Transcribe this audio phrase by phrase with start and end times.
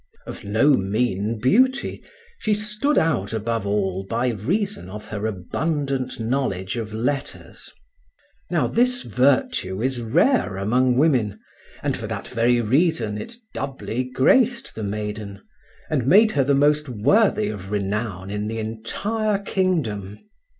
[0.25, 2.03] Of no mean beauty,
[2.39, 7.71] she stood out above all by reason of her abundant knowledge of letters.
[8.49, 11.39] Now this virtue is rare among women,
[11.83, 15.43] and for that very reason it doubly graced the maiden,
[15.87, 20.17] and made her the most worthy of renown in the entire kingdom.